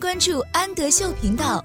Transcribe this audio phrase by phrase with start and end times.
[0.00, 1.62] 关注安德秀频道。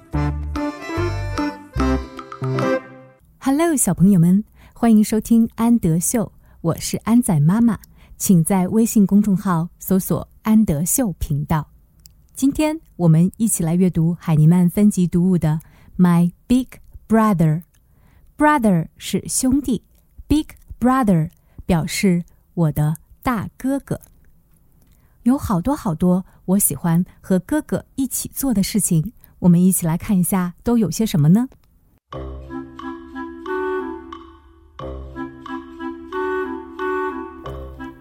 [3.40, 4.44] Hello，小朋友们，
[4.74, 7.80] 欢迎收听安德秀，我是安仔妈妈，
[8.18, 11.70] 请在微信公众号搜索“安德秀频道”。
[12.36, 15.62] 今天我们一起来阅读海尼曼分级读物的
[16.02, 16.68] 《My Big
[17.08, 17.62] Brother》。
[18.38, 19.82] Brother 是兄弟
[20.28, 20.48] ，Big
[20.78, 21.30] Brother
[21.66, 24.02] 表示我的大哥哥。
[25.24, 31.48] 有好多好多我喜欢和哥哥一起做的事情，我们一起来看一下都有些什么呢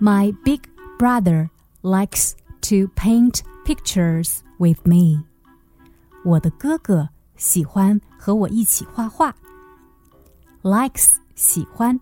[0.01, 0.61] ？My big
[0.99, 1.49] brother
[1.83, 2.33] likes
[2.63, 5.25] to paint pictures with me.
[6.25, 9.35] 我的哥哥喜欢和我一起画画。
[10.63, 11.99] Likes 喜欢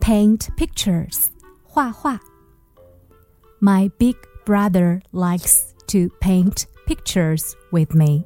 [0.00, 1.26] ，paint pictures
[1.62, 2.18] 画画。
[3.60, 8.25] My big brother likes to paint pictures with me.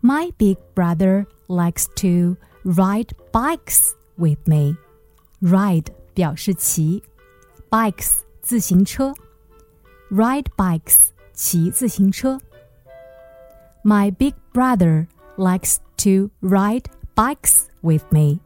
[0.00, 4.76] My big brother likes to ride bikes with me.
[5.40, 7.02] Ride 表示骑，
[7.70, 9.12] bikes 自行车，
[10.10, 12.38] ride bikes 骑自行车。
[13.84, 18.40] My big brother likes to ride bikes with me。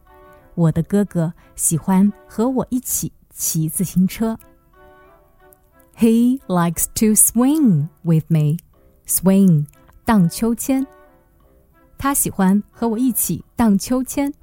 [0.55, 4.37] 我的哥哥喜欢和我一起骑自行车。
[5.95, 8.57] He likes to swing with me.
[9.05, 9.67] Swing
[10.03, 10.85] 荡秋千。
[11.97, 14.33] 他喜欢和我一起荡秋千。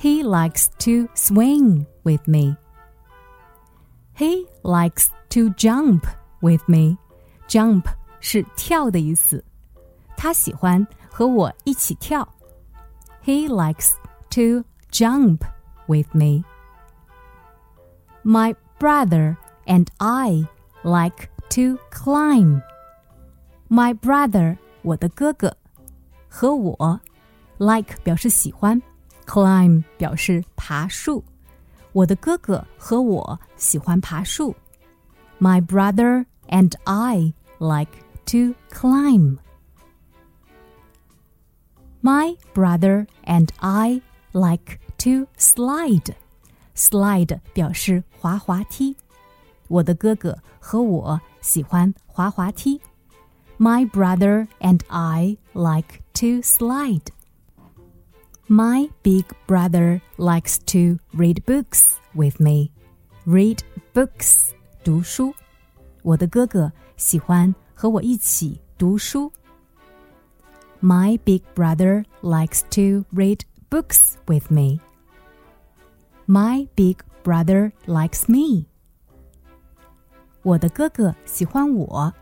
[0.00, 2.56] He likes to swing with me.
[4.16, 6.06] He likes to jump
[6.40, 6.96] with me.
[7.48, 7.84] Jump
[8.20, 9.44] 是跳的意思。
[10.16, 12.26] 他喜欢和我一起跳。
[13.24, 13.92] He likes
[14.30, 15.40] to jump
[15.86, 16.44] with me.
[18.22, 20.46] My brother and I
[20.82, 22.62] like to climb.
[23.68, 25.56] My brother 我的哥哥
[26.28, 27.00] 和我
[27.58, 28.80] like 表示喜欢，
[29.26, 31.24] climb 表示爬树。
[31.92, 34.54] 我的哥哥和我喜欢爬树。
[35.40, 37.92] My brother and I like
[38.26, 39.38] to climb.
[42.02, 46.14] My brother and I like to slide.
[46.76, 48.96] Slide 表示滑滑梯。
[49.68, 52.80] 我的哥哥和我喜欢滑滑梯。
[53.58, 57.06] My brother and I like to slide.
[58.48, 62.70] My big brother likes to read books with me.
[63.26, 63.60] Read
[63.94, 64.50] books
[64.82, 65.34] 读书。
[66.02, 69.32] 我的哥哥喜欢和我一起读书。
[70.80, 74.80] My big brother likes to read books with me.
[76.26, 78.66] My big brother likes me.
[80.41, 82.13] 我的哥哥喜欢我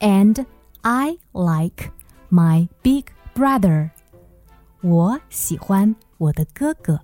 [0.00, 0.44] ，and
[0.82, 1.90] I like
[2.30, 3.90] my big brother.
[4.82, 7.00] 我喜欢我的哥哥。